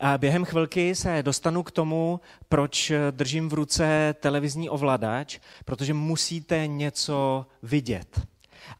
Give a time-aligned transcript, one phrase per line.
[0.00, 6.66] A během chvilky se dostanu k tomu, proč držím v ruce televizní ovladač, protože musíte
[6.66, 8.20] něco vidět.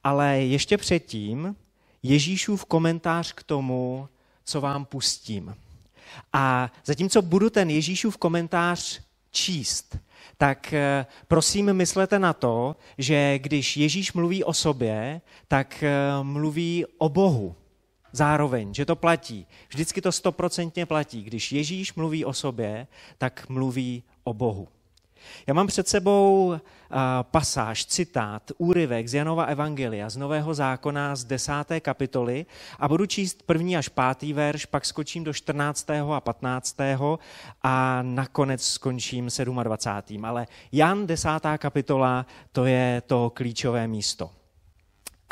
[0.05, 1.57] Ale ještě předtím
[2.03, 4.09] Ježíšův komentář k tomu,
[4.45, 5.57] co vám pustím.
[6.33, 9.01] A zatímco budu ten Ježíšův komentář
[9.31, 9.99] číst,
[10.37, 16.85] tak eh, prosím myslete na to, že když Ježíš mluví o sobě, tak eh, mluví
[16.99, 17.57] o Bohu
[18.17, 19.47] zároveň, že to platí.
[19.69, 21.23] Vždycky to stoprocentně platí.
[21.23, 22.87] Když Ježíš mluví o sobě,
[23.19, 24.69] tak mluví o Bohu.
[25.47, 26.55] Já mám před sebou
[27.23, 32.47] pasáž, citát, úryvek z Janova Evangelia, z Nového zákona z desáté kapitoly
[32.79, 35.91] a budu číst první až pátý verš, pak skočím do 14.
[35.91, 36.77] a 15.
[37.63, 39.29] a nakonec skončím
[39.63, 40.25] 27.
[40.25, 44.31] Ale Jan desátá kapitola, to je to klíčové místo.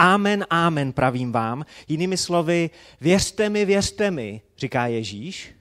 [0.02, 1.64] Amen, amen, pravím vám.
[1.88, 2.70] Jinými slovy,
[3.00, 5.54] věřte mi, věřte mi, říká Ježíš.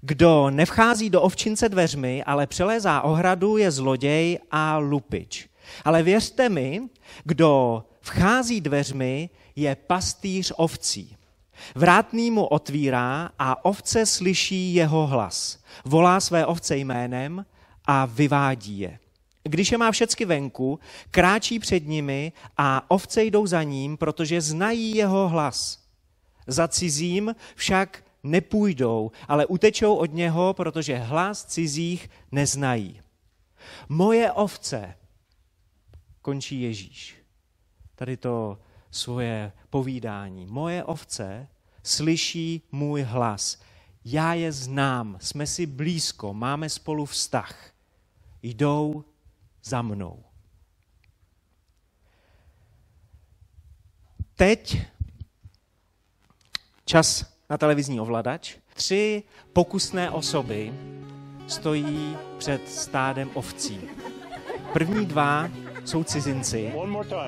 [0.00, 5.48] Kdo nevchází do ovčince dveřmi, ale přelézá ohradu, je zloděj a lupič.
[5.84, 6.82] Ale věřte mi,
[7.24, 11.16] kdo vchází dveřmi, je pastýř ovcí.
[11.74, 15.58] Vrátný mu otvírá a ovce slyší jeho hlas.
[15.84, 17.46] Volá své ovce jménem
[17.86, 18.98] a vyvádí je.
[19.48, 20.78] Když je má všecky venku,
[21.10, 25.84] kráčí před nimi a ovce jdou za ním, protože znají jeho hlas.
[26.46, 33.00] Za cizím však nepůjdou, ale utečou od něho, protože hlas cizích neznají.
[33.88, 34.94] Moje ovce,
[36.22, 37.16] končí Ježíš,
[37.94, 38.58] tady to
[38.90, 41.48] svoje povídání, moje ovce
[41.82, 43.60] slyší můj hlas.
[44.04, 47.70] Já je znám, jsme si blízko, máme spolu vztah.
[48.42, 49.04] Jdou
[49.64, 50.24] za mnou.
[54.36, 54.82] Teď
[56.84, 58.56] čas na televizní ovladač.
[58.74, 60.74] Tři pokusné osoby
[61.46, 63.80] stojí před stádem ovcí.
[64.72, 65.48] První dva
[65.84, 66.72] jsou cizinci,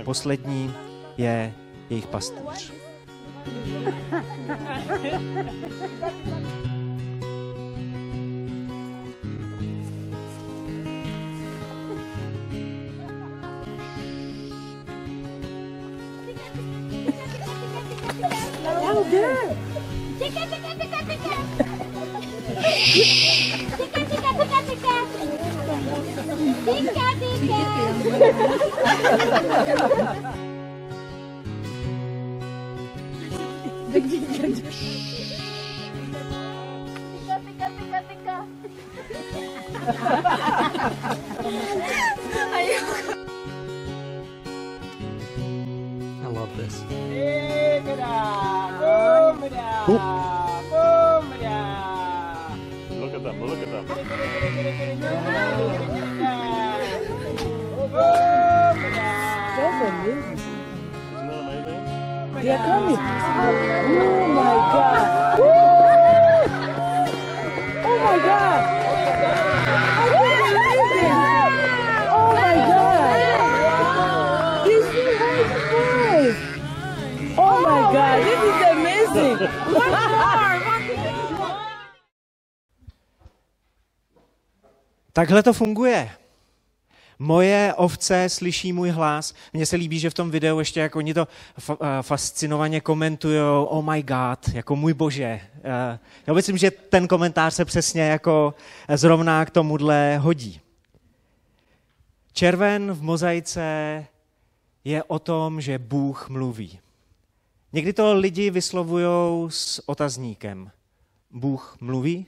[0.05, 0.75] poslední
[1.17, 1.55] je
[1.91, 2.73] jejich pastýř.
[29.09, 29.13] I
[46.29, 46.83] love this.
[49.89, 50.16] Look
[62.47, 62.95] They are coming.
[62.95, 65.39] Oh my God.
[65.41, 65.51] Woo!
[67.83, 68.63] Oh my God.
[69.83, 71.11] I can't believe it.
[72.15, 73.11] Oh my God.
[75.19, 76.31] High.
[77.37, 78.17] Oh my God.
[78.23, 79.39] This is amazing.
[79.75, 80.55] One more.
[85.13, 86.26] Takhle to funguje.
[87.19, 89.35] Moje ovce slyší můj hlas.
[89.53, 91.29] Mně se líbí, že v tom videu ještě jako oni to
[91.71, 93.39] eh, fascinovaně komentují,
[93.69, 95.41] oh my god, jako můj bože.
[95.65, 98.55] Eh, Já myslím, že ten komentář se přesně jako
[98.95, 100.61] zrovna k tomuhle hodí.
[102.33, 104.07] Červen v mozaice
[104.85, 106.79] je o tom, že Bůh mluví.
[107.73, 109.07] Někdy to lidi vyslovují
[109.51, 110.71] s otazníkem.
[111.31, 112.27] Bůh mluví?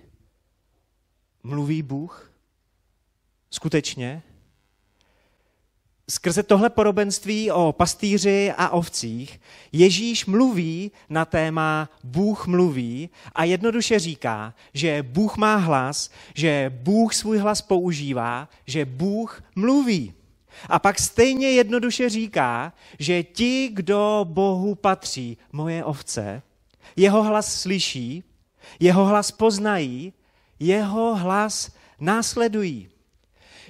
[1.42, 2.30] Mluví Bůh?
[3.50, 4.22] Skutečně?
[6.10, 9.40] Skrze tohle podobenství o pastýři a ovcích
[9.72, 17.14] Ježíš mluví na téma Bůh mluví a jednoduše říká, že Bůh má hlas, že Bůh
[17.14, 20.14] svůj hlas používá, že Bůh mluví.
[20.68, 26.42] A pak stejně jednoduše říká, že ti, kdo Bohu patří, moje ovce,
[26.96, 28.24] jeho hlas slyší,
[28.80, 30.12] jeho hlas poznají,
[30.60, 31.70] jeho hlas
[32.00, 32.88] následují.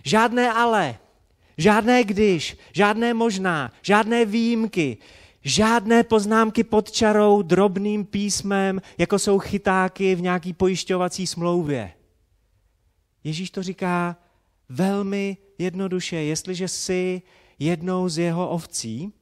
[0.05, 0.99] Žádné ale,
[1.58, 4.99] žádné když, žádné možná, žádné výjimky,
[5.43, 11.93] žádné poznámky pod čarou drobným písmem, jako jsou chytáky v nějaký pojišťovací smlouvě.
[13.25, 14.16] Ježíš to říká
[14.69, 16.16] velmi jednoduše.
[16.16, 17.22] Jestliže jsi
[17.58, 19.12] jednou z jeho ovcí,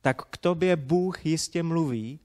[0.00, 2.20] tak k tobě Bůh jistě mluví,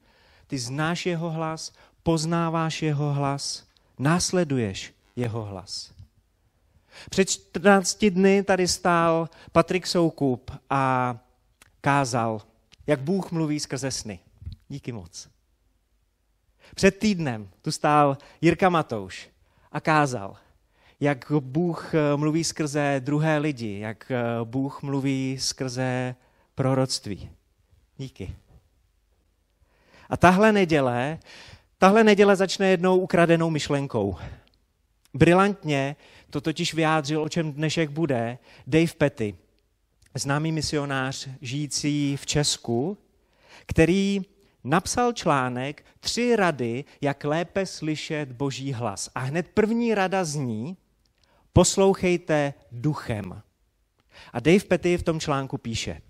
[0.48, 1.74] ty znáš jeho hlas,
[2.04, 3.68] poznáváš jeho hlas,
[4.00, 5.95] následuješ jeho hlas.
[7.10, 11.16] Před 14 dny tady stál Patrik Soukup a
[11.82, 12.42] kázal,
[12.88, 14.20] jak Bůh mluví skrze sny.
[14.68, 15.30] Díky moc.
[16.76, 19.30] Před týdnem tu stál Jirka Matouš
[19.72, 20.38] a kázal,
[21.00, 26.16] jak Bůh eh, mluví skrze druhé lidi, jak eh, Bůh mluví skrze
[26.56, 27.30] proroctví.
[27.98, 28.36] Díky.
[30.10, 31.20] A tahle neděle,
[31.78, 34.18] tahle neděle začne jednou ukradenou myšlenkou.
[35.14, 35.96] Brilantně
[36.36, 38.38] to totiž vyjádřil, o čem dnešek bude,
[38.68, 39.36] Dave Petty,
[40.16, 42.98] známý misionář žijící v Česku,
[43.66, 44.22] který
[44.64, 49.10] napsal článek Tři rady, jak lépe slyšet boží hlas.
[49.16, 50.78] A hned první rada zní,
[51.54, 53.42] poslouchejte duchem.
[54.34, 56.02] A Dave Petty v tom článku píše,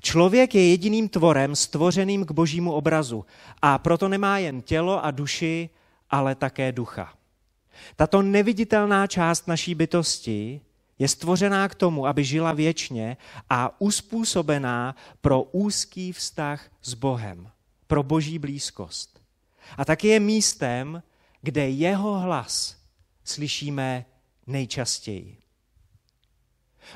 [0.00, 3.24] Člověk je jediným tvorem stvořeným k božímu obrazu
[3.62, 5.70] a proto nemá jen tělo a duši,
[6.10, 7.21] ale také ducha.
[7.96, 10.60] Tato neviditelná část naší bytosti
[10.98, 13.16] je stvořená k tomu, aby žila věčně
[13.50, 17.50] a uspůsobená pro úzký vztah s Bohem,
[17.86, 19.22] pro boží blízkost.
[19.76, 21.02] A taky je místem,
[21.42, 22.76] kde jeho hlas
[23.24, 24.04] slyšíme
[24.46, 25.38] nejčastěji.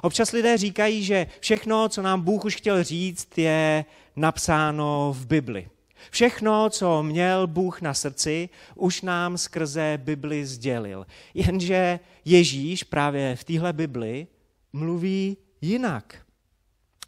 [0.02, 3.84] Občas lidé říkají, že všechno, co nám Bůh už chtěl říct, je
[4.16, 5.68] napsáno v Bibli.
[6.10, 11.06] Všechno, co měl Bůh na srdci, už nám skrze Bibli sdělil.
[11.34, 14.26] Jenže Ježíš právě v téhle Bibli
[14.72, 16.18] mluví jinak.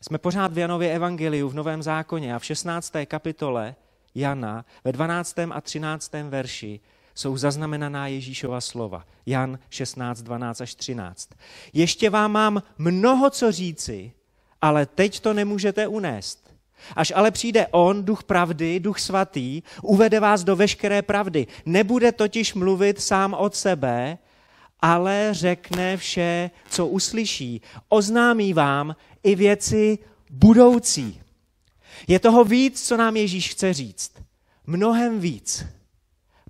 [0.01, 2.93] Jsme pořád v Janově evangeliu v Novém zákoně a v 16.
[3.07, 3.75] kapitole
[4.15, 5.39] Jana ve 12.
[5.51, 6.13] a 13.
[6.29, 6.81] verši
[7.15, 9.07] jsou zaznamenaná Ježíšova slova.
[9.27, 11.31] Jan 16, 12 až 13.
[11.73, 14.13] Ještě vám mám mnoho co říci,
[14.63, 16.48] ale teď to nemůžete unést.
[16.97, 21.47] Až ale přijde On, duch pravdy, duch svatý, uvede vás do veškeré pravdy.
[21.67, 24.19] Nebude totiž mluvit sám od sebe,
[24.81, 27.61] ale řekne vše, co uslyší.
[27.89, 29.99] Oznámí vám i věci
[30.31, 31.21] budoucí.
[32.09, 34.13] Je toho víc, co nám Ježíš chce říct.
[34.67, 35.67] Mnohem víc.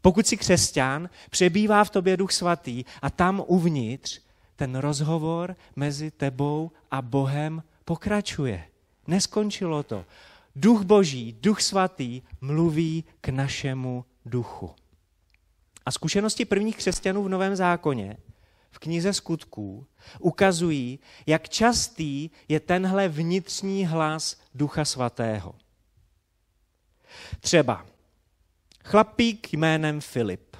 [0.03, 4.21] Pokud jsi křesťan, přebývá v tobě duch svatý a tam uvnitř
[4.57, 8.65] ten rozhovor mezi tebou a Bohem pokračuje.
[9.09, 10.05] Neskončilo to.
[10.57, 14.75] Duch Boží, Duch Svatý mluví k našemu duchu.
[15.87, 18.17] A zkušenosti prvních křesťanů v Novém zákoně
[18.71, 19.87] v knize skutků
[20.19, 25.55] ukazují, jak častý je tenhle vnitřní hlas Ducha Svatého.
[27.41, 27.87] Třeba
[28.85, 30.57] chlapík jménem Filip.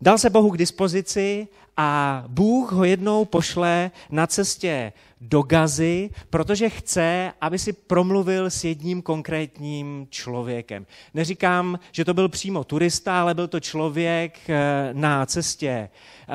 [0.00, 1.48] Dal se Bohu k dispozici
[1.80, 8.64] a Bůh ho jednou pošle na cestě do Gazy, protože chce, aby si promluvil s
[8.64, 10.86] jedním konkrétním člověkem.
[11.14, 16.34] Neříkám, že to byl přímo turista, ale byl to člověk eh, na cestě eh,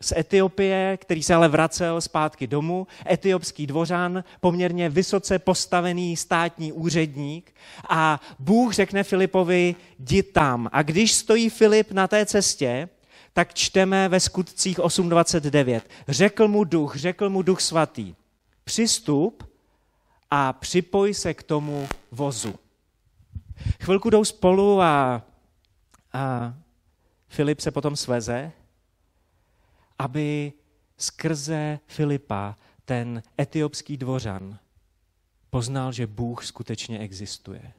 [0.00, 2.86] z Etiopie, který se ale vracel zpátky domů.
[3.10, 7.54] Etiopský dvořan, poměrně vysoce postavený státní úředník.
[7.88, 10.68] A Bůh řekne Filipovi, jdi tam.
[10.72, 12.88] A když stojí Filip na té cestě,
[13.32, 15.80] tak čteme ve skutcích 8.29.
[16.08, 18.14] Řekl mu duch, řekl mu duch svatý,
[18.64, 19.50] přistup
[20.30, 22.54] a připoj se k tomu vozu.
[23.82, 25.22] Chvilku jdou spolu a,
[26.12, 26.54] a
[27.28, 28.52] Filip se potom sveze,
[29.98, 30.52] aby
[30.98, 34.58] skrze Filipa ten etiopský dvořan
[35.50, 37.72] poznal, že Bůh skutečně existuje.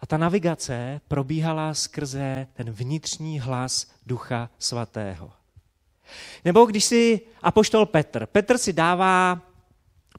[0.00, 5.32] A ta navigace probíhala skrze ten vnitřní hlas Ducha Svatého.
[6.44, 9.42] Nebo když si apoštol Petr, Petr si dává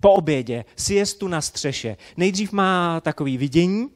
[0.02, 1.98] po obědě siestu na střeše.
[2.18, 3.90] Nejdřív má takový vidění,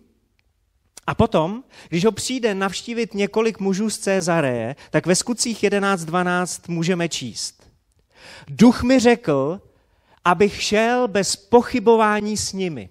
[1.07, 7.09] a potom, když ho přijde navštívit několik mužů z Cezareje, tak ve skutcích 11.12 můžeme
[7.09, 7.63] číst.
[8.47, 9.61] Duch mi řekl,
[10.25, 12.89] abych šel bez pochybování s nimi.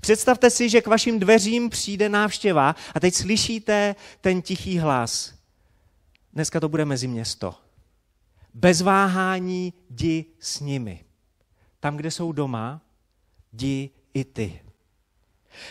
[0.00, 5.34] Představte si, že k vašim dveřím přijde návštěva a teď slyšíte ten tichý hlas.
[6.32, 7.54] Dneska to bude mezi město.
[8.54, 11.04] Bez váhání jdi s nimi.
[11.80, 12.80] Tam, kde jsou doma,
[13.52, 14.60] jdi i ty.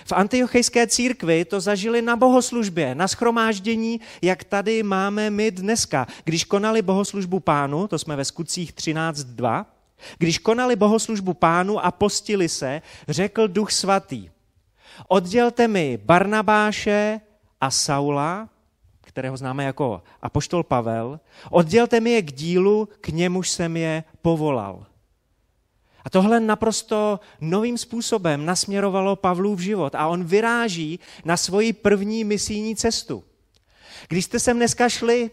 [0.05, 6.07] V antiochejské církvi to zažili na bohoslužbě, na schromáždění, jak tady máme my dneska.
[6.23, 9.65] Když konali bohoslužbu pánu, to jsme ve skutcích 13.2,
[10.17, 14.29] když konali bohoslužbu pánu a postili se, řekl duch svatý,
[15.07, 17.21] oddělte mi Barnabáše
[17.61, 18.49] a Saula,
[19.01, 24.85] kterého známe jako apoštol Pavel, oddělte mi je k dílu, k němuž jsem je povolal.
[26.05, 32.75] A tohle naprosto novým způsobem nasměrovalo Pavlův život a on vyráží na svoji první misijní
[32.75, 33.23] cestu.
[34.07, 35.31] Když jste sem dneska šli,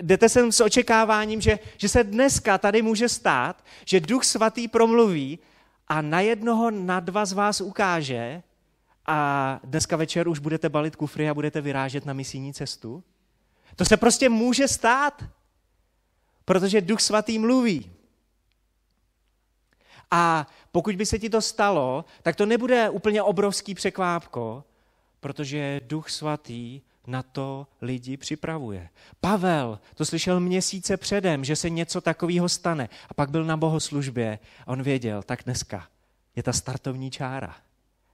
[0.00, 5.38] jdete sem s očekáváním, že, že se dneska tady může stát, že Duch Svatý promluví
[5.88, 8.42] a na jednoho, na dva z vás ukáže
[9.06, 13.04] a dneska večer už budete balit kufry a budete vyrážet na misijní cestu?
[13.76, 15.24] To se prostě může stát,
[16.44, 17.90] protože Duch Svatý mluví.
[20.10, 24.64] A pokud by se ti to stalo, tak to nebude úplně obrovský překvápko,
[25.20, 28.88] protože Duch Svatý na to lidi připravuje.
[29.20, 32.88] Pavel to slyšel měsíce předem, že se něco takového stane.
[33.08, 35.88] A pak byl na bohoslužbě a on věděl, tak dneska
[36.36, 37.56] je ta startovní čára.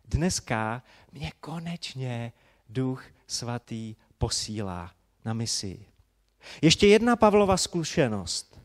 [0.04, 2.32] Dneska mě konečně
[2.68, 4.90] Duch Svatý posílá
[5.24, 5.86] na misi.
[6.62, 8.60] Ještě jedna Pavlova zkušenost.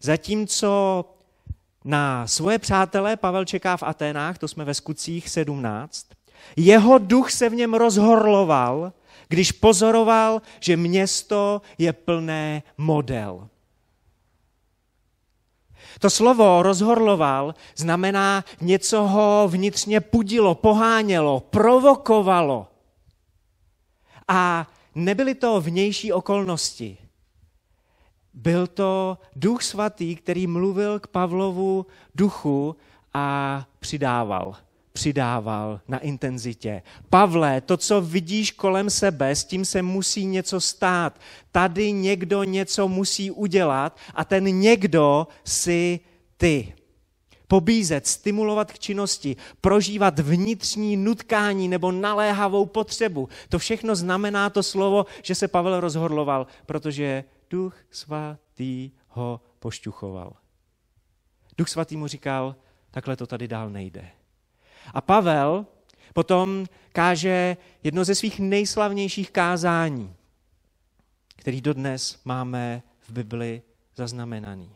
[0.00, 1.04] Zatímco
[1.84, 6.06] na svoje přátelé Pavel čeká v Aténách, to jsme ve skutcích 17,
[6.56, 8.92] jeho duch se v něm rozhorloval,
[9.28, 13.48] když pozoroval, že město je plné model.
[16.00, 22.66] To slovo rozhorloval znamená něco ho vnitřně pudilo, pohánělo, provokovalo.
[24.28, 26.98] A nebyly to vnější okolnosti.
[28.34, 32.76] Byl to duch svatý, který mluvil k Pavlovu duchu
[33.14, 34.56] a přidával
[34.96, 36.82] přidával na intenzitě.
[37.10, 41.20] Pavle, to, co vidíš kolem sebe, s tím se musí něco stát.
[41.52, 46.00] Tady někdo něco musí udělat a ten někdo si
[46.36, 46.74] ty.
[47.48, 53.28] Pobízet, stimulovat k činnosti, prožívat vnitřní nutkání nebo naléhavou potřebu.
[53.48, 60.32] To všechno znamená to slovo, že se Pavel rozhodloval, protože Duch Svatý ho pošťuchoval.
[61.58, 62.56] Duch Svatý mu říkal,
[62.90, 64.08] takhle to tady dál nejde.
[64.94, 65.66] A Pavel
[66.14, 70.14] potom káže jedno ze svých nejslavnějších kázání,
[71.36, 73.62] který dodnes máme v Bibli
[73.96, 74.70] zaznamenaný.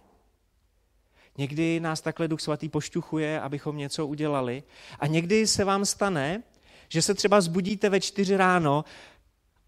[1.38, 4.62] Někdy nás takhle Duch Svatý pošťuchuje, abychom něco udělali.
[4.99, 6.43] A někdy se vám stane,
[6.88, 8.85] že se třeba zbudíte ve čtyři ráno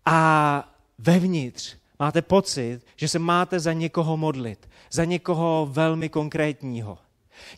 [0.05, 6.99] a vevnitř máte pocit, že se máte za někoho modlit, za někoho velmi konkrétního.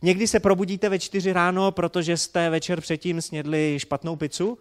[0.03, 4.59] Někdy se probudíte ve čtyři ráno, protože jste večer předtím snědli špatnou pizzu?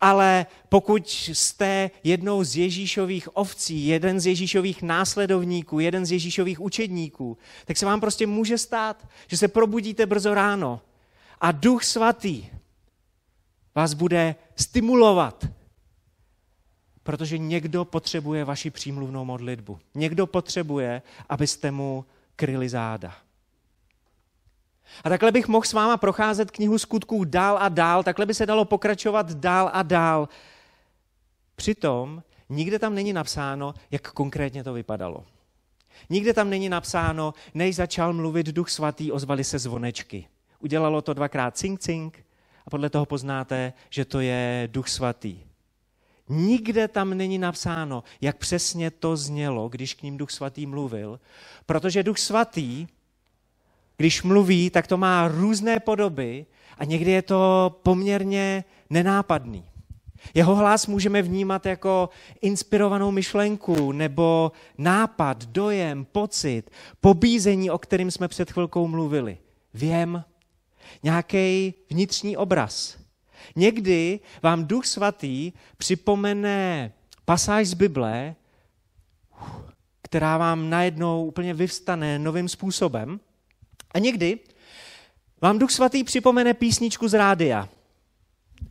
[0.00, 7.38] Ale pokud jste jednou z Ježíšových ovcí, jeden z Ježíšových následovníků, jeden z Ježíšových učedníků,
[7.64, 10.80] tak se vám prostě může stát, že se probudíte brzo ráno
[11.40, 12.46] a Duch Svatý
[13.74, 15.46] vás bude stimulovat,
[17.02, 19.78] protože někdo potřebuje vaši přímluvnou modlitbu.
[19.94, 22.04] Někdo potřebuje, abyste mu
[22.36, 23.14] kryli záda.
[25.04, 28.46] A takhle bych mohl s váma procházet knihu skutků dál a dál, takhle by se
[28.46, 30.28] dalo pokračovat dál a dál.
[31.56, 35.24] Přitom nikde tam není napsáno, jak konkrétně to vypadalo.
[36.10, 40.28] Nikde tam není napsáno, než začal mluvit Duch Svatý, ozvali se zvonečky.
[40.58, 42.24] Udělalo to dvakrát cink cink
[42.66, 45.45] a podle toho poznáte, že to je Duch Svatý.
[46.28, 51.20] Nikde tam není napsáno, jak přesně to znělo, když k ním Duch Svatý mluvil,
[51.66, 52.86] protože Duch Svatý,
[53.96, 56.46] když mluví, tak to má různé podoby
[56.78, 59.64] a někdy je to poměrně nenápadný.
[60.34, 62.08] Jeho hlas můžeme vnímat jako
[62.40, 69.38] inspirovanou myšlenku nebo nápad, dojem, pocit, pobízení, o kterým jsme před chvilkou mluvili.
[69.74, 70.24] Věm,
[71.02, 73.05] nějaký vnitřní obraz.
[73.56, 76.92] Někdy vám Duch Svatý připomene
[77.24, 78.34] pasáž z Bible,
[80.02, 83.20] která vám najednou úplně vyvstane novým způsobem.
[83.94, 84.38] A někdy
[85.42, 87.68] vám Duch Svatý připomene písničku z rádia,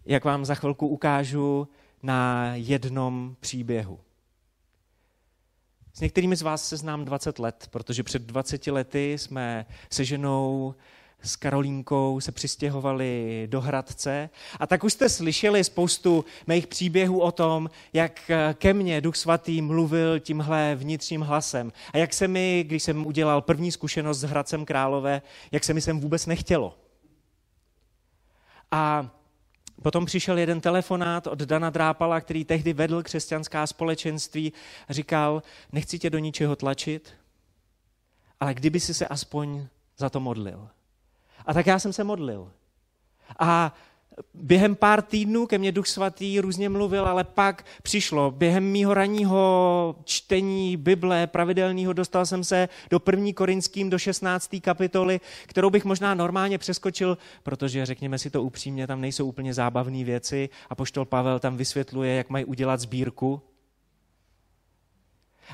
[0.06, 1.68] jak vám za chvilku ukážu
[2.04, 4.00] na jednom příběhu.
[5.94, 10.76] S některými z vás se znám 20 let, protože před 20 lety jsme se ženou
[11.26, 14.30] s Karolínkou se přistěhovali do Hradce.
[14.60, 19.62] A tak už jste slyšeli spoustu mých příběhů o tom, jak ke mně Duch Svatý
[19.62, 21.72] mluvil tímhle vnitřním hlasem.
[21.94, 25.82] A jak se mi, když jsem udělal první zkušenost s Hradcem Králové, jak se mi
[25.82, 26.78] sem vůbec nechtělo.
[28.72, 29.10] A
[29.84, 34.54] Potom přišel jeden telefonát od Dana Drápala, který tehdy vedl křesťanská společenství
[34.90, 37.14] říkal, nechci tě do ničeho tlačit,
[38.40, 39.68] ale kdyby si se aspoň
[39.98, 40.70] za to modlil.
[41.46, 42.52] A tak já jsem se modlil.
[43.40, 43.74] A
[44.34, 48.32] Během pár týdnů ke mně Duch Svatý různě mluvil, ale pak přišlo.
[48.32, 54.56] Během mýho ranního čtení Bible pravidelného dostal jsem se do první korinským, do 16.
[54.62, 60.04] kapitoly, kterou bych možná normálně přeskočil, protože řekněme si to upřímně, tam nejsou úplně zábavné
[60.04, 63.42] věci a poštol Pavel tam vysvětluje, jak mají udělat sbírku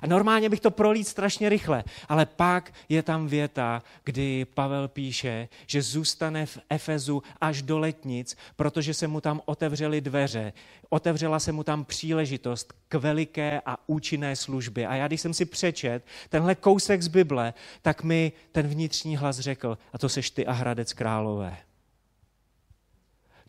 [0.01, 5.47] a normálně bych to prolít strašně rychle, ale pak je tam věta, kdy Pavel píše,
[5.67, 10.53] že zůstane v Efezu až do letnic, protože se mu tam otevřely dveře.
[10.89, 14.87] Otevřela se mu tam příležitost k veliké a účinné službě.
[14.87, 19.39] A já, když jsem si přečet tenhle kousek z Bible, tak mi ten vnitřní hlas
[19.39, 21.57] řekl, a to seš ty a Hradec Králové.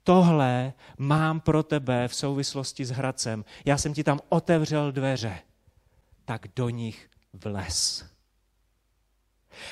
[0.04, 3.44] Tohle mám pro tebe v souvislosti s Hradcem.
[3.64, 5.38] Já jsem ti tam otevřel dveře
[6.24, 8.04] tak do nich vles.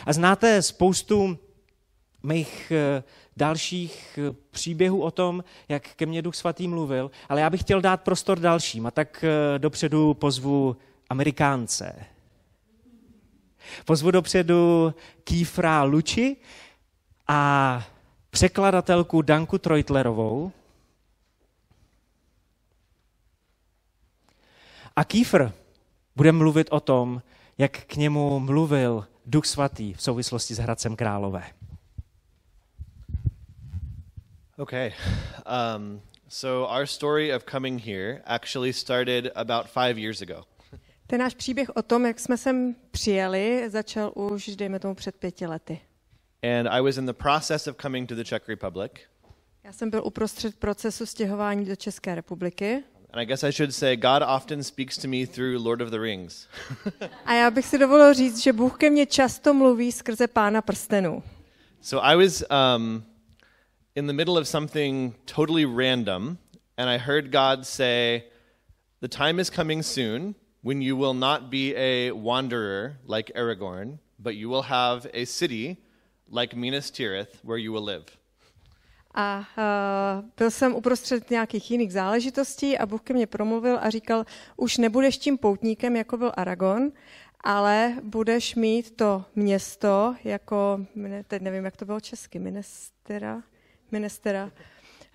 [0.07, 1.39] A znáte spoustu
[2.23, 3.03] mých eh,
[3.37, 7.81] dalších eh, příběhů o tom, jak ke mně Duch Svatý mluvil, ale já bych chtěl
[7.81, 10.77] dát prostor dalším a tak eh, dopředu pozvu
[11.11, 12.07] Amerikánce.
[13.85, 16.37] Pozvu dopředu Kýfra Luči
[17.29, 17.83] a
[18.31, 20.53] překladatelku Danku Treutlerovou.
[24.97, 25.53] A Kýfr
[26.17, 27.23] bude mluvit o tom,
[27.59, 31.45] jak k němu mluvil Duch Svatý v souvislosti s Hradcem Králové.
[34.57, 34.93] Okay.
[35.77, 40.43] Um, so our story of coming here actually started about five years ago.
[41.07, 45.47] Ten náš příběh o tom, jak jsme sem přijeli, začal už, dejme tomu, před pěti
[45.47, 45.81] lety.
[46.43, 48.93] And I was in the process of coming to the Czech Republic.
[49.65, 53.97] Já jsem byl uprostřed procesu stěhování do České republiky And I guess I should say
[53.97, 56.47] God often speaks to me through Lord of the Rings.
[57.27, 61.23] a já bych si dovolil říct, že Bůh ke mně často mluví skrze pána prstenů.
[61.81, 63.05] So I was um,
[63.95, 66.39] in the middle of something totally random,
[66.77, 68.23] and I heard God say,
[69.01, 74.35] The time is coming soon when you will not be a wanderer like Aragorn, but
[74.35, 75.79] you will have a city
[76.29, 78.20] like Minas Tirith where you will live.
[79.15, 84.25] A uh, byl jsem uprostřed nějakých jiných záležitostí a Bůh ke mně promluvil a říkal,
[84.57, 86.93] už nebudeš tím poutníkem, jako byl Aragon,
[87.41, 90.87] ale budeš mít to město jako,
[91.29, 93.43] teď nevím, jak to bylo česky, Minestera,
[93.91, 94.51] Minestera,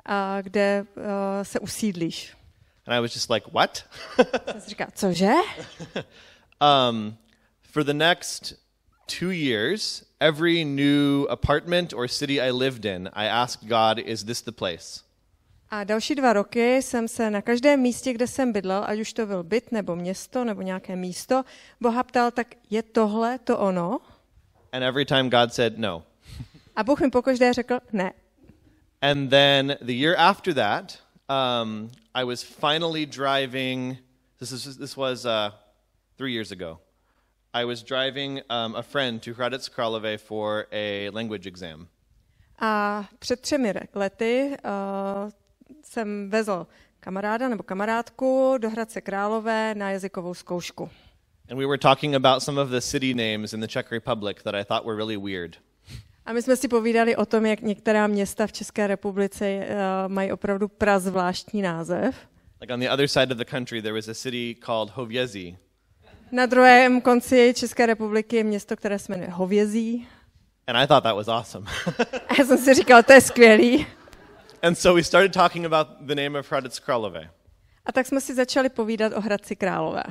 [0.05, 1.03] a kde uh,
[1.43, 2.35] se usídlíš.
[2.87, 3.85] And I was just like, what?
[4.51, 5.31] jsem říkal, cože?
[6.91, 7.17] um,
[7.61, 8.64] for the next
[9.07, 14.41] two years, every new apartment or city I lived in, I asked God, is this
[14.41, 15.01] the place?
[15.69, 19.25] A další dva roky jsem se na každém místě, kde jsem bydlel, ať už to
[19.25, 21.43] byl byt nebo město nebo nějaké místo,
[21.81, 23.99] Boha ptal, tak je tohle to ono?
[24.71, 26.03] And every time God said no.
[26.75, 28.13] A Bůh mi pokaždé řekl ne.
[29.01, 33.97] And then the year after that, um, I was finally driving.
[34.39, 35.51] This, is, this was uh,
[36.17, 36.79] three years ago.
[37.55, 41.87] I was driving um, a friend to Hradec Králové for a language exam.
[42.59, 45.31] A před třemi lety uh,
[45.83, 46.67] jsem vezl
[46.99, 50.89] kamaráda nebo kamarádku do Hradce Králové na jazykovou zkoušku.
[51.49, 54.55] And we were talking about some of the city names in the Czech Republic that
[54.55, 55.57] I thought were really weird.
[56.25, 60.31] A my jsme si povídali o tom, jak některá města v České republice uh, mají
[60.31, 62.15] opravdu prazvláštní název.
[62.61, 65.57] Like on the other side of the country, there was a city called Hovězí.
[66.35, 70.07] Na druhém konci České republiky je město, které se jmenuje Hovězí.
[70.67, 71.71] And I thought that was awesome.
[72.29, 73.87] A já jsem si říkal, to je skvělý.
[74.61, 77.29] and so we started talking about the name of Hradec Králové.
[77.85, 80.03] A tak jsme si začali povídat o Hradci Králové.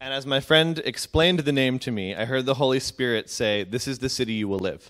[0.00, 3.64] And as my friend explained the name to me, I heard the Holy Spirit say,
[3.64, 4.80] This is the city you will live.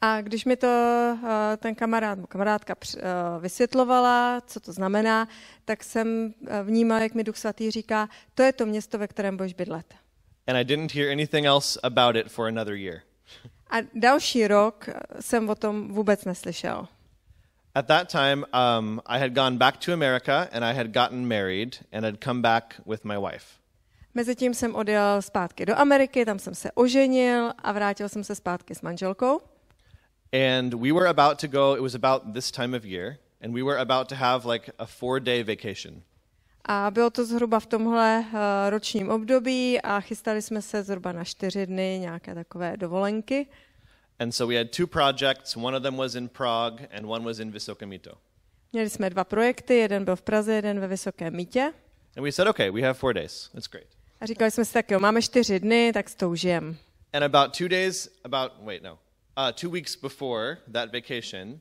[0.00, 0.66] A když mi to
[1.22, 3.02] uh, ten kamarád, kamarádka uh,
[3.42, 5.28] vysvětlovala, co to znamená,
[5.64, 9.36] tak jsem uh, vnímal, jak mi Duch Svatý říká, to je to město, ve kterém
[9.36, 9.99] budeš bydlet.
[10.50, 13.02] And I didn't hear anything else about it for another year.
[13.70, 14.88] A další rok
[15.20, 16.88] jsem o tom vůbec neslyšel.
[17.74, 21.76] At that time, um, I had gone back to America and I had gotten married
[21.92, 23.46] and had come back with my wife.
[24.14, 28.74] Mezitím jsem odjel zpátky do Ameriky, tam jsem se oženil a vrátil jsem se zpátky
[28.74, 29.40] s manželkou.
[30.32, 33.62] And we were about to go, it was about this time of year, and we
[33.62, 36.02] were about to have like a four day vacation.
[36.64, 38.38] A bylo to zhruba v tomhle uh,
[38.70, 43.46] ročním období a chystali jsme se zhruba na čtyři dny nějaké takové dovolenky.
[44.18, 45.56] And so we had two projects.
[45.56, 48.12] One of them was in Prague and one was in Vysoké Mýto.
[48.72, 51.72] Měli jsme dva projekty, jeden byl v Praze, jeden ve Vysokém Mítě.
[52.16, 53.50] And we said, okay, we have four days.
[53.52, 53.86] That's great.
[54.20, 56.76] A říkali jsme si tak, jo, máme čtyři dny, tak s tou užijem.
[57.12, 61.60] And about two days, about, wait, no, uh, two weeks before that vacation,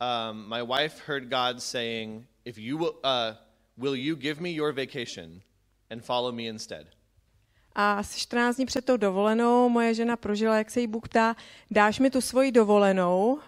[0.00, 3.36] um, my wife heard God saying, "If you will, uh,
[3.78, 5.40] will you give me your vacation
[5.90, 6.86] and follow me instead?"
[7.74, 11.36] A asi 14 dní před tou dovolenou moje žena prožila, jak se jí Bůh ptá,
[11.70, 13.38] dáš mi tu svoji dovolenou, uh,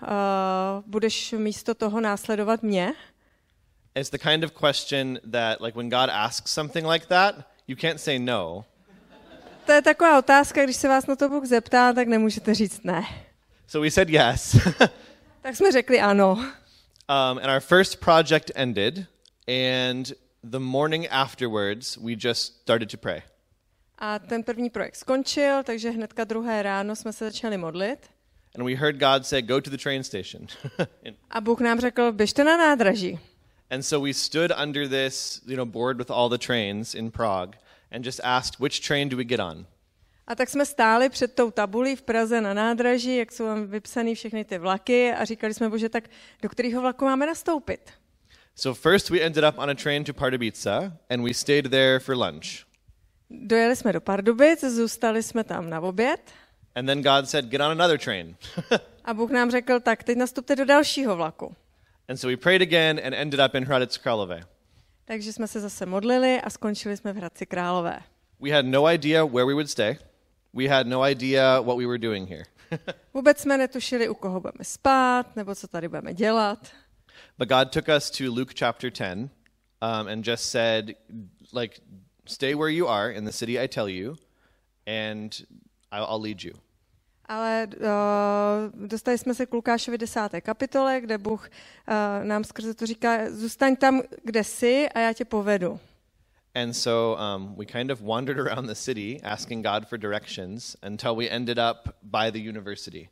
[0.86, 2.92] budeš místo toho následovat mě?
[3.94, 7.34] It's the kind of question that, like, when God asks something like that,
[7.68, 8.64] you can't say no.
[9.66, 13.02] To je taková otázka, když se vás na to Bůh zeptá, tak nemůžete říct ne.
[13.66, 14.56] So we said yes.
[15.42, 16.32] Tak jsme řekli ano.
[16.32, 16.44] um,
[17.38, 18.94] and our first project ended,
[19.48, 20.12] and
[20.50, 23.22] the morning afterwards, we just started to pray.
[23.98, 28.10] A ten první projekt skončil, takže hnedka druhé ráno jsme se začali modlit.
[28.54, 30.46] And we heard God say, Go to the train station.
[31.30, 33.18] A Bůh nám řekl, běžte na nádraží.
[33.70, 37.58] and so we stood under this, you know, board with all the trains in Prague
[37.92, 39.66] and just asked, Which train do we get on?
[40.26, 44.14] A tak jsme stáli před tou tabulí v Praze na nádraží, jak jsou tam vypsané
[44.14, 46.04] všechny ty vlaky a říkali jsme, bože, tak
[46.42, 47.90] do kterého vlaku máme nastoupit?
[48.60, 52.14] So first we ended up on a train to Pardubice, and we stayed there for
[52.14, 52.66] lunch.
[53.30, 56.20] Dojeli jsme do Pardubic, zůstali jsme tam na oběd
[56.74, 58.36] And then God said, Get on another train.
[59.04, 61.54] a Bůh nám řekl, tak teď nastupte do dalšího vlaku.
[62.08, 64.44] and so we prayed again and ended up in Hradec Králové.
[65.04, 68.00] Takže jsme se zase modlili a skončili jsme v Hradci Králové.
[68.40, 69.98] We had no idea where we would stay.
[70.54, 72.44] We had no idea what we were doing here.
[73.14, 76.58] Vůbec jsme netušili, u koho budeme spát, nebo co tady budeme dělat.
[77.38, 79.30] But God took us to Luke chapter 10
[79.82, 80.94] um, and just said,
[81.52, 81.80] like,
[82.26, 84.16] stay where you are in the city I tell you,
[84.86, 85.46] and
[85.92, 86.54] I'll, I'll lead you.
[87.28, 91.50] Ale uh, dostali jsme se k Lukášovi desáté kapitole, kde Bůh
[91.88, 95.80] uh, nám skrze to říká, zůstaň tam, kde jsi a já tě povedu.
[96.54, 101.14] And so um, we kind of wandered around the city asking God for directions until
[101.14, 103.08] we ended up by the university.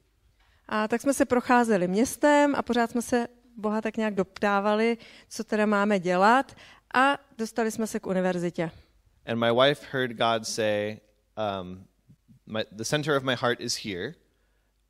[0.69, 3.27] A tak jsme se procházeli městem a pořád jsme se
[3.59, 6.57] Boha tak nějak doptávali, co teda máme dělat
[6.95, 8.71] a dostali jsme se k univerzitě.
[9.27, 10.99] And my wife heard God say,
[11.61, 11.85] um,
[12.47, 14.15] my, The center of my heart is here,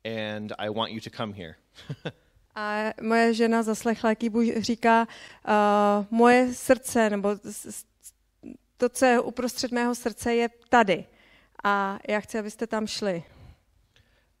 [0.05, 1.55] and I want you to come here.
[2.55, 5.07] A moje žena zaslechla, jaký Bůh říká,
[5.47, 7.29] uh, moje srdce, nebo
[8.77, 11.05] to, co je uprostřed mého srdce, je tady.
[11.63, 13.23] A já chci, abyste tam šli.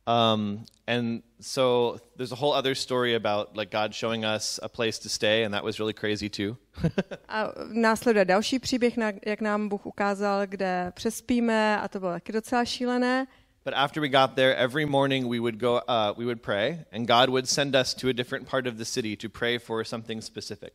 [0.09, 4.97] Um, and so there's a whole other story about like God showing us a place
[4.99, 6.57] to stay, and that was really crazy too.
[7.29, 8.93] A následuje další příběh,
[9.25, 13.27] jak nám Bůh ukázal, kde přespíme a to bylo taky docela šílené.
[13.65, 17.07] but after we got there, every morning we would go, uh, we would pray, and
[17.07, 20.23] God would send us to a different part of the city to pray for something
[20.23, 20.73] specific.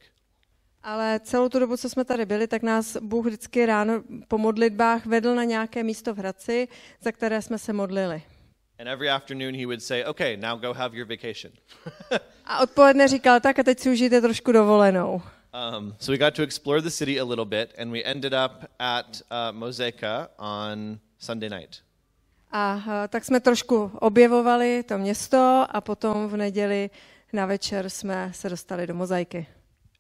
[0.83, 5.07] Ale celou tu dobu, co jsme tady byli, tak nás Bůh vždycky ráno po modlitbách
[5.07, 6.69] vedl na nějaké místo v Hradci,
[7.01, 8.23] za které jsme se modlili.
[8.79, 11.53] And every afternoon he would say, "Okay, now go have your vacation."
[12.45, 15.23] A odpoledne říkal, tak a teď si užijte trošku dovolenou.
[15.55, 18.71] um, so we got to explore the city a little bit, and we ended up
[18.79, 21.83] at uh, Mosaica on Sunday night.
[22.53, 26.91] A eh, tak jsme trošku objevovali to město a potom v neděli
[27.33, 29.47] na večer jsme se dostali do mozaiky.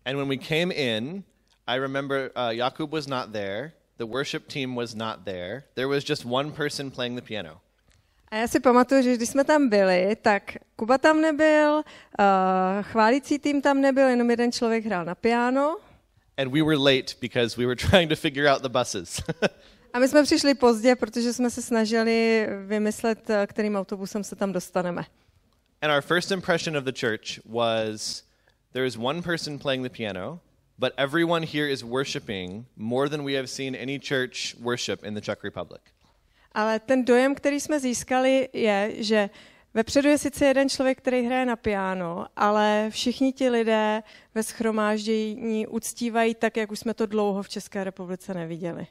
[0.05, 1.25] And when we came in,
[1.67, 3.73] I remember uh, Jakub was not there.
[3.97, 5.63] The worship team was not there.
[5.75, 7.61] There was just one person playing the piano.
[8.35, 11.83] A já si pamatuju, že když jsme tam byli, tak Kuba tam nebyl, uh,
[12.83, 15.77] chválící tým tam nebyl, jenom jeden člověk hrál na piano.
[16.39, 19.23] And we were late because we were trying to figure out the buses.
[19.93, 24.53] A my jsme přišli pozdě, protože jsme se snažili vymyslet, eh, kterým autobusem se tam
[24.53, 25.05] dostaneme.
[25.83, 28.23] and our first impression of the church was
[28.73, 30.41] there is one person playing the piano,
[30.79, 35.21] but everyone here is worshiping more than we have seen any church worship in the
[35.21, 35.94] Czech Republic.
[36.55, 39.31] Ale ten dojem, který jsme získali, je, že
[39.75, 44.03] vepředu je sice jeden člověk, který hraje na piano, ale všichni ti lidé
[44.35, 48.87] ve schromáždění uctívají tak, jak už jsme to dlouho v České republice neviděli.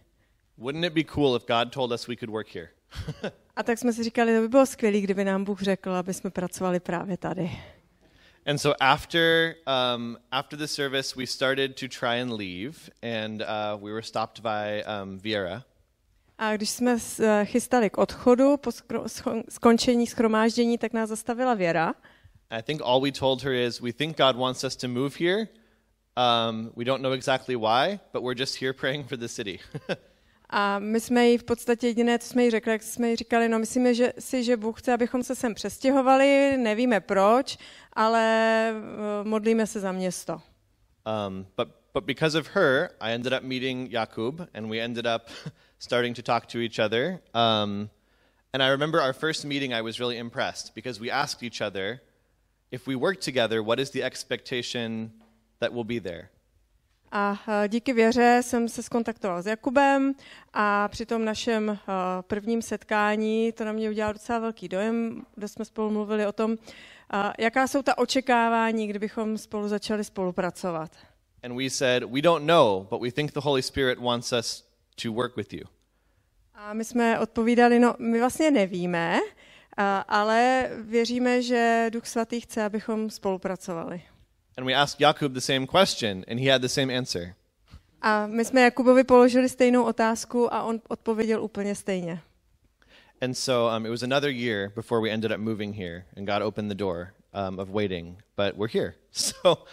[0.58, 2.70] Wouldn't it be cool if God told us we could work here?
[3.56, 6.30] A tak jsme si říkali, to by bylo skvělé, kdyby nám Bůh řekl, aby jsme
[6.30, 7.52] pracovali právě tady.
[8.46, 13.78] And so after um, after the service, we started to try and leave, and uh,
[13.84, 15.64] we were stopped by um, Viera.
[16.44, 18.72] A když jsme eh, chystali k odchodu po
[19.50, 21.94] skončení schromáždění, tak nás zastavila Věra.
[22.50, 25.48] I think all we told her is we think God wants us to move here.
[26.18, 29.60] Um, we don't know exactly why, but we're just here praying for the city.
[30.50, 33.50] A my jsme jí v podstatě jediné, co jsme jí řekli, jak jsme jí říkali,
[33.50, 37.58] no myslíme že, si, že Bůh chce, abychom se sem přestěhovali, nevíme proč,
[37.94, 38.24] ale
[38.70, 40.42] eh, modlíme se za město.
[41.28, 45.30] Um, but but because of her, I ended up meeting Jakub, and we ended up
[45.84, 47.20] starting to talk to each other.
[47.34, 47.90] Um,
[48.54, 52.02] and I remember our first meeting, I was really impressed because we asked each other,
[52.72, 55.12] if we work together, what is the expectation
[55.60, 56.30] that will be there?
[57.12, 60.14] A eh, díky věře jsem se skontaktoval s Jakubem
[60.54, 61.78] a při tom našem eh,
[62.22, 66.58] prvním setkání to na mě udělalo docela velký dojem, kde jsme spolu mluvili o tom,
[67.14, 70.92] eh, jaká jsou ta očekávání, kdybychom spolu začali spolupracovat.
[71.44, 74.64] And we said, We don't know, but we think the Holy Spirit wants us
[75.04, 75.73] to work with you.
[76.56, 79.20] A my jsme odpovídali, no my vlastně nevíme,
[80.08, 84.02] ale věříme, že Duch Svatý chce, abychom spolupracovali.
[84.58, 87.34] And we asked Jakub the same question, and he had the same answer.
[88.02, 92.20] A my jsme Jakubovi položili stejnou otázku a on odpověděl úplně stejně.
[93.22, 96.42] And so um, it was another year before we ended up moving here, and God
[96.42, 98.24] opened the door um, of waiting.
[98.38, 98.94] But we're here.
[99.12, 99.64] So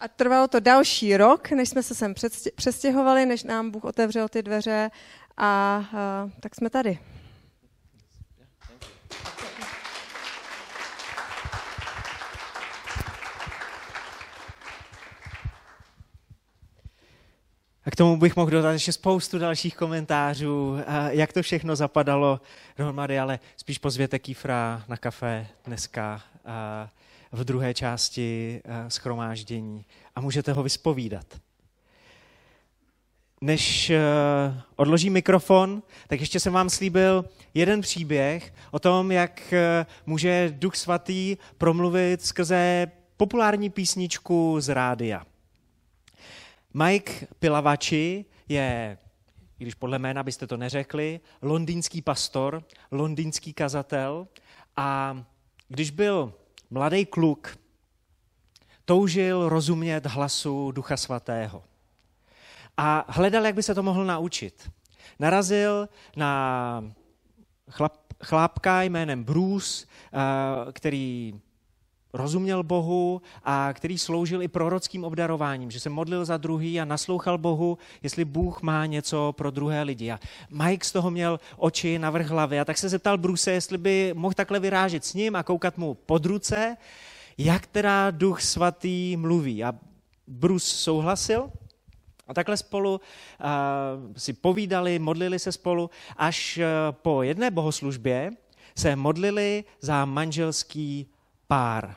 [0.00, 2.14] A trvalo to další rok, než jsme se sem
[2.54, 4.90] přestěhovali, než nám Bůh otevřel ty dveře
[5.36, 6.98] a, a tak jsme tady.
[17.84, 22.40] A k tomu bych mohl dodat ještě spoustu dalších komentářů, a jak to všechno zapadalo
[22.78, 26.88] dohromady, ale spíš pozvěte Kýfra na kafe dneska a
[27.32, 31.26] v druhé části schromáždění a můžete ho vyspovídat.
[33.40, 33.98] Než eh,
[34.76, 40.76] odložím mikrofon, tak ještě jsem vám slíbil jeden příběh o tom, jak eh, může Duch
[40.76, 45.26] Svatý promluvit skrze populární písničku z rádia.
[46.74, 48.98] Mike Pilavači je,
[49.58, 54.28] i když podle jména byste to neřekli, londýnský pastor, londýnský kazatel
[54.76, 55.22] a
[55.68, 56.34] když byl
[56.70, 57.58] mladý kluk,
[58.84, 61.62] toužil rozumět hlasu Ducha Svatého.
[62.76, 64.70] A hledal, jak by se to mohl naučit.
[65.18, 66.84] Narazil na
[67.70, 67.92] chlap,
[68.24, 71.34] chlápka jménem Bruce, eh, který
[72.12, 77.38] rozuměl Bohu a který sloužil i prorockým obdarováním, že se modlil za druhý a naslouchal
[77.38, 80.12] Bohu, jestli Bůh má něco pro druhé lidi.
[80.12, 83.78] A Mike z toho měl oči na vrch hlavy a tak se zeptal Bruce, jestli
[83.78, 86.76] by mohl takhle vyrážet s ním a koukat mu pod ruce,
[87.38, 89.64] jak teda Duch Svatý mluví.
[89.64, 89.74] A
[90.26, 91.50] Bruce souhlasil
[92.26, 93.46] a takhle spolu uh,
[94.16, 98.30] si povídali, modlili se spolu, až uh, po jedné bohoslužbě
[98.76, 101.06] se modlili za manželský
[101.46, 101.94] pár.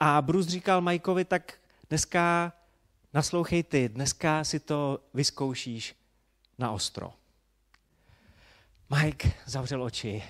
[0.00, 1.54] A Bruce říkal Mikeovi, tak
[1.88, 2.52] dneska
[3.14, 5.94] naslouchej ty, dneska si to vyzkoušíš
[6.58, 7.12] na ostro.
[8.90, 10.22] Mike zavřel oči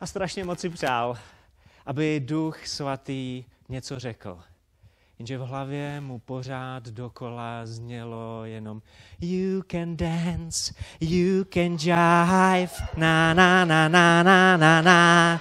[0.00, 1.18] a strašně moc si přál,
[1.86, 4.42] aby duch svatý něco řekl.
[5.18, 8.82] Jenže v hlavě mu pořád dokola znělo jenom
[9.20, 15.40] You can dance, you can jive, na na na na na na na.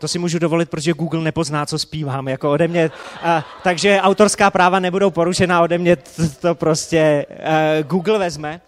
[0.00, 2.90] To si můžu dovolit, protože Google nepozná, co zpívám, jako ode mě.
[3.22, 8.60] A, takže autorská práva nebudou porušena ode mě, to, to prostě uh, Google vezme.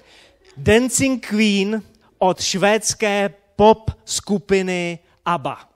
[0.56, 1.82] Dancing Queen
[2.18, 5.68] od švédské pop skupiny ABBA.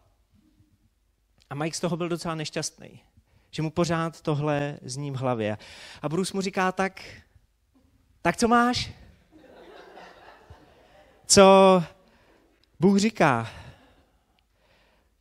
[1.51, 3.01] A Mike z toho byl docela nešťastný,
[3.51, 5.59] že mu pořád tohle zní v hlavě.
[6.03, 7.03] A Bruce mu říká, tak,
[8.23, 8.91] tak co máš?
[11.27, 11.83] Co
[12.81, 13.51] Bůh říká?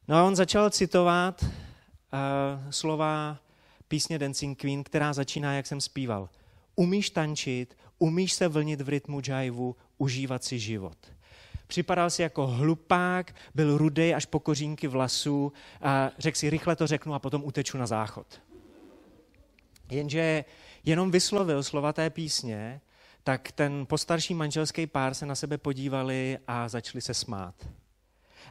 [0.07, 1.49] No a on začal citovat uh,
[2.69, 3.37] slova
[3.87, 6.29] písně Dancing Queen, která začíná, jak jsem zpíval.
[6.75, 10.97] Umíš tančit, umíš se vlnit v rytmu jivu, užívat si život.
[11.69, 16.87] Připadal si jako hlupák, byl rudej až po kořínky vlasů a řekl si, rychle to
[16.87, 18.41] řeknu a potom uteču na záchod.
[19.91, 20.45] Jenže
[20.85, 22.81] jenom vyslovil slova té písně,
[23.23, 27.55] tak ten postarší manželský pár se na sebe podívali a začali se smát.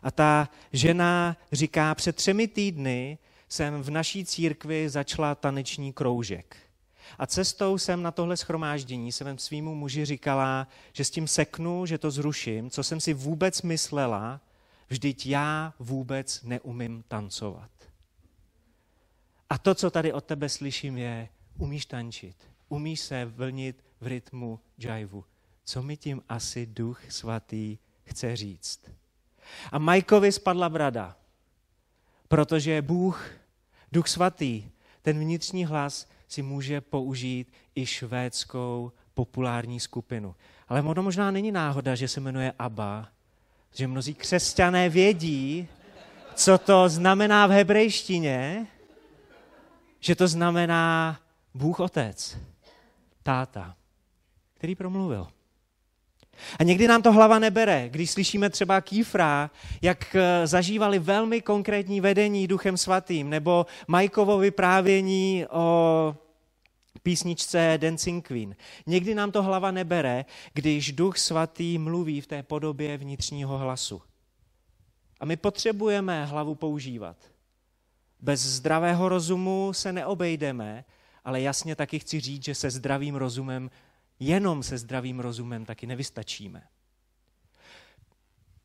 [0.03, 6.57] A ta žena říká, před třemi týdny jsem v naší církvi začala taneční kroužek.
[7.19, 11.99] A cestou jsem na tohle schromáždění jsem svýmu muži říkala, že s tím seknu, že
[11.99, 14.41] to zruším, co jsem si vůbec myslela,
[14.89, 17.71] vždyť já vůbec neumím tancovat.
[19.51, 22.37] A to, co tady od tebe slyším, je, umíš tančit,
[22.69, 25.25] umíš se vlnit v rytmu jivu.
[25.65, 28.81] Co mi tím asi duch svatý chce říct?
[29.73, 31.17] A Majkovi spadla brada,
[32.29, 33.31] protože Bůh,
[33.93, 34.71] Duch Svatý,
[35.03, 40.35] ten vnitřní hlas si může použít i švédskou populární skupinu.
[40.69, 43.09] Ale ono možná není náhoda, že se jmenuje ABBA,
[43.75, 45.69] že mnozí křesťané vědí,
[46.35, 48.67] co to znamená v hebrejštině,
[50.01, 51.21] že to znamená
[51.55, 52.39] Bůh Otec,
[53.23, 53.77] táta,
[54.55, 55.29] který promluvil.
[56.59, 59.51] A někdy nám to hlava nebere, když slyšíme třeba Kýfra,
[59.83, 66.17] jak eh, zažívali velmi konkrétní vedení Duchem Svatým, nebo Majkovo vyprávění o
[67.03, 68.57] písničce Dancing Queen.
[68.87, 70.25] Někdy nám to hlava nebere,
[70.55, 74.03] když Duch Svatý mluví v té podobě vnitřního hlasu.
[75.21, 77.17] A my potřebujeme hlavu používat.
[78.21, 80.85] Bez zdravého rozumu se neobejdeme,
[81.25, 83.71] ale jasně taky chci říct, že se zdravým rozumem,
[84.21, 86.63] jenom se zdravým rozumem taky nevystačíme.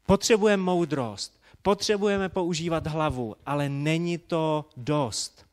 [0.05, 5.45] Potřebujeme moudrost, potřebujeme používat hlavu, ale není to dost.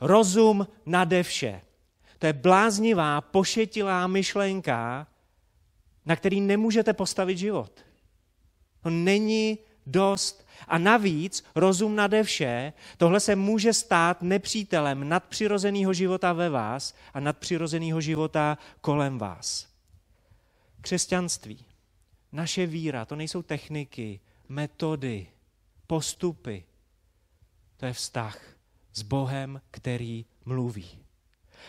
[0.00, 1.60] Rozum nade vše.
[2.18, 5.06] To je bláznivá, pošetilá myšlenka,
[6.06, 7.84] na který nemůžete postavit život.
[8.82, 10.45] To není dost.
[10.68, 17.20] A navíc rozum nade vše, tohle se může stát nepřítelem nadpřirozeného života ve vás a
[17.20, 19.68] nadpřirozeného života kolem vás.
[20.80, 21.64] Křesťanství,
[22.32, 25.26] naše víra, to nejsou techniky, metody,
[25.86, 26.64] postupy.
[27.76, 28.40] To je vztah
[28.92, 30.98] s Bohem, který mluví.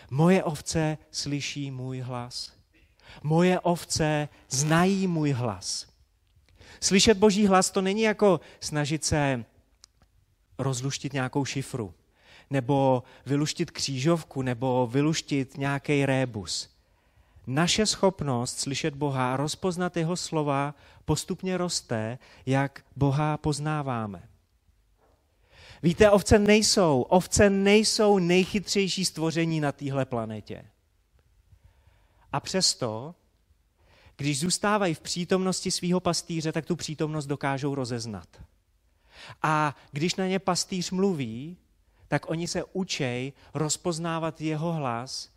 [0.10, 2.54] Moje ovce slyší můj hlas.
[3.24, 5.88] Moje ovce znají můj hlas.
[6.80, 9.46] Slyšet boží hlas to není jako snažit se
[10.58, 11.94] rozluštit nějakou šifru,
[12.50, 16.70] nebo vyluštit křížovku, nebo vyluštit nějaký rébus.
[17.48, 24.30] Naše schopnost slyšet Boha a rozpoznat jeho slova postupně roste, jak Boha poznáváme.
[25.84, 30.66] Víte, ovce nejsou, ovce nejsou nejchytřejší stvoření na téhle planetě.
[32.34, 33.16] A přesto
[34.18, 38.28] když zůstávají v přítomnosti svého pastýře, tak tu přítomnost dokážou rozeznat.
[39.42, 41.58] A když na ně pastýř mluví,
[42.08, 45.30] tak oni se učej rozpoznávat jeho hlas,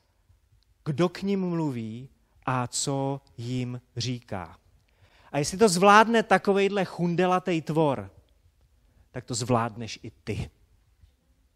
[0.85, 2.09] kdo k ním mluví
[2.47, 4.59] a co jim říká.
[5.33, 8.11] A jestli to zvládne takovejhle chundelatej tvor,
[9.11, 10.51] tak to zvládneš i ty.